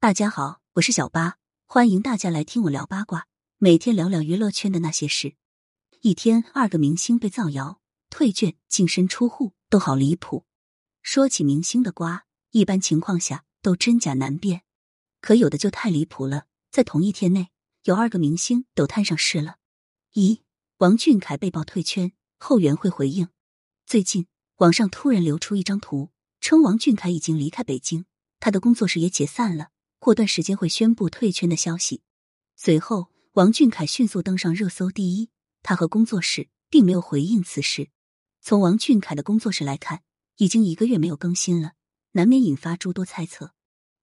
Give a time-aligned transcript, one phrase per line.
[0.00, 5.34] 大家好，我是小八，欢迎大家来听我聊八卦，每天聊聊娱乐圈的那些事。
[6.02, 10.46] 一天，二个明星被造谣退圈、净身出户，都好离谱。
[11.02, 14.62] 说起明星的瓜，一般情况下都真假难辨，
[15.20, 16.44] 可有的就太离谱了。
[16.70, 17.48] 在同一天内，
[17.82, 19.56] 有二个明星都摊上事了。
[20.12, 20.42] 一，
[20.76, 23.30] 王俊凯被曝退圈，后援会回应。
[23.84, 24.28] 最近，
[24.58, 28.04] 网上突然流出一张图，称王俊凯已经离开北京，
[28.38, 29.70] 他的工作室也解散了。
[29.98, 32.02] 过段时间会宣布退圈的消息。
[32.56, 35.30] 随后，王俊凯迅速登上热搜第一。
[35.62, 37.90] 他和工作室并没有回应此事。
[38.40, 40.02] 从王俊凯的工作室来看，
[40.36, 41.72] 已经一个月没有更新了，
[42.12, 43.52] 难免引发诸多猜测。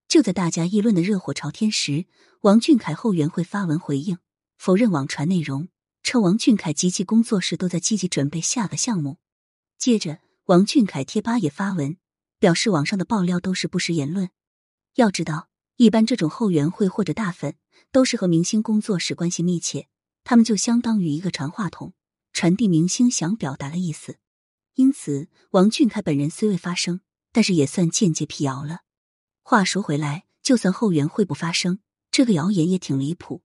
[0.08, 2.06] 就在大家议论的热火朝天时，
[2.42, 4.18] 王俊凯后援会发文回应，
[4.58, 5.70] 否认网传内容，
[6.04, 9.18] 称王俊凯及其工作室都在积极准备下个项目。
[9.78, 11.98] 接着，王俊凯贴吧也发文，
[12.38, 14.30] 表示网上的爆料都是不实言论。
[14.96, 15.50] 要知道。
[15.78, 17.56] 一般这种后援会或者大粉
[17.92, 19.88] 都是和明星工作室关系密切，
[20.24, 21.94] 他们就相当于一个传话筒，
[22.32, 24.18] 传递明星想表达的意思。
[24.76, 28.82] 因此，王俊凯本人虽未发声，但是也算间接辟谣了。
[29.44, 33.44] 话说回来，就算后援会不发声，这个谣言也挺离谱。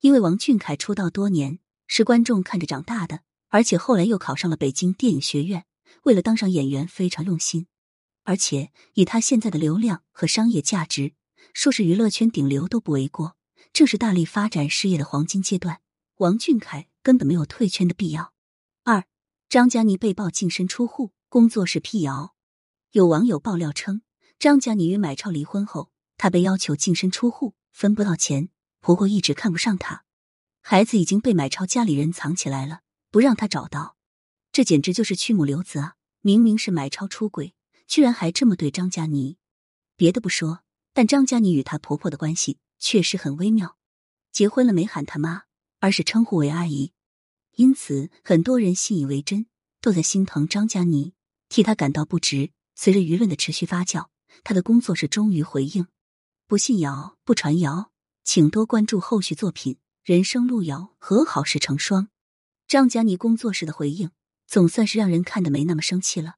[0.00, 5.66] 因为王俊凯出道多年，是观众看着长大的，而且后来又考上了北京电影学院，
[6.04, 7.66] 为了当上演员非常用心。
[8.24, 11.12] 而且以他现在的流量和商业价值。
[11.52, 13.36] 说是娱乐圈顶流都不为过，
[13.72, 15.80] 正是大力发展事业的黄金阶段。
[16.16, 18.32] 王俊凯根本没有退圈的必要。
[18.84, 19.04] 二，
[19.48, 22.34] 张嘉倪被曝净身出户，工作室辟谣。
[22.92, 24.02] 有网友爆料称，
[24.38, 28.48] 张嘉倪与买超离婚后，她被要求净身出户，分不到钱。
[28.80, 30.04] 婆婆一直看不上她，
[30.62, 33.96] 孩子已经被买超家里人藏起来了，不让她找到。
[34.52, 35.94] 这简直就是曲母留子啊！
[36.22, 37.54] 明明是买超出轨，
[37.86, 39.36] 居然还这么对张嘉倪。
[39.96, 40.62] 别的不说。
[40.96, 43.76] 但张嘉倪与她婆婆的关系确实很微妙，
[44.32, 45.42] 结婚了没喊她妈，
[45.78, 46.94] 而是称呼为阿姨，
[47.56, 49.44] 因此很多人信以为真，
[49.82, 51.12] 都在心疼张嘉倪，
[51.50, 52.50] 替她感到不值。
[52.74, 54.06] 随着舆论的持续发酵，
[54.42, 55.86] 她的工作室终于回应：
[56.46, 57.92] 不信谣，不传谣，
[58.24, 59.76] 请多关注后续作品。
[60.02, 62.08] 人生路遥，和好事成双。
[62.66, 64.12] 张嘉倪工作室的回应
[64.46, 66.36] 总算是让人看得没那么生气了。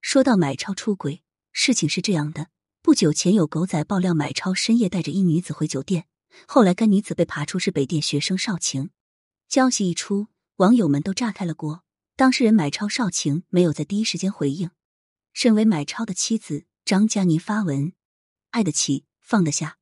[0.00, 1.22] 说到买超出轨，
[1.52, 2.46] 事情是这样的。
[2.82, 6.06] 不久前有狗仔爆料，买超深夜带着一女子回酒店，
[6.48, 8.88] 后来该女子被爬出是北电学生少晴。
[9.50, 11.84] 消息一出，网友们都炸开了锅。
[12.16, 14.70] 当事人买超少晴没有在第一时间回应。
[15.34, 17.92] 身为买超的妻子，张嘉倪发文：
[18.52, 19.76] 爱得起，放得下，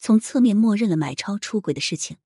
[0.00, 2.16] 从侧面默认了买超出轨的事情。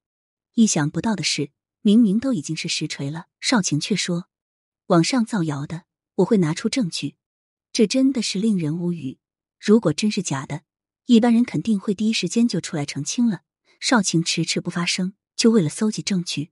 [0.54, 1.50] 意想不到的是，
[1.82, 4.28] 明明都已经是实锤了，少晴却说
[4.86, 5.82] 网上造谣的，
[6.16, 7.16] 我会拿出证据。
[7.70, 9.18] 这真的是令人无语。
[9.58, 10.62] 如果真是假的，
[11.06, 13.42] 一般人肯定会第一时间就出来澄清了。
[13.78, 16.50] 少晴迟迟不发声，就为了搜集证据。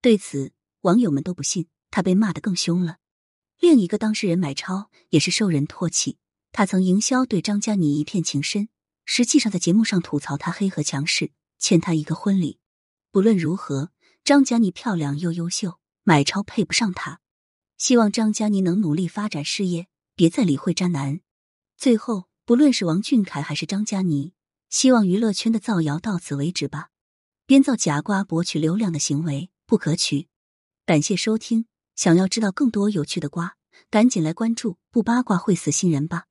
[0.00, 0.52] 对此，
[0.82, 2.98] 网友们都不信，他被骂得更凶了。
[3.58, 6.18] 另一个当事人买超也是受人唾弃，
[6.52, 8.68] 他曾营销对张嘉倪一片情深，
[9.04, 12.58] 实际上在节目上吐槽他黑和强势，欠他一个婚礼。
[13.10, 13.90] 不论如何，
[14.22, 17.20] 张嘉倪漂亮又优秀，买超配不上她。
[17.78, 21.20] 希望张嘉倪能努力发展事业，别再理会渣男。
[21.76, 22.28] 最后。
[22.46, 24.32] 不论是王俊凯还是张嘉倪，
[24.70, 26.90] 希望娱乐圈的造谣到此为止吧。
[27.44, 30.28] 编造假瓜博取流量的行为不可取。
[30.84, 33.56] 感谢收听，想要知道更多有趣的瓜，
[33.90, 36.26] 赶紧来关注，不八卦会死新人吧。